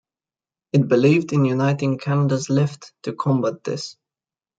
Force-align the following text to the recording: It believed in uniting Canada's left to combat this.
It 0.73 0.87
believed 0.87 1.31
in 1.31 1.45
uniting 1.45 1.99
Canada's 1.99 2.49
left 2.49 2.91
to 3.03 3.13
combat 3.13 3.63
this. 3.63 3.97